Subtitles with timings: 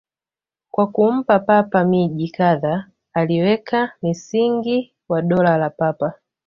[0.71, 6.13] Kwa kumpa Papa miji kadhaa, aliweka msingi wa Dola la Papa.